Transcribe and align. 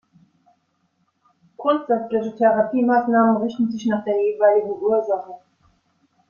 Grundsätzliche 1.57 2.35
Therapiemaßnahmen 2.35 3.39
richten 3.43 3.69
sich 3.71 3.85
nach 3.85 4.03
der 4.03 4.15
jeweiligen 4.19 4.71
Ursache. 4.81 5.35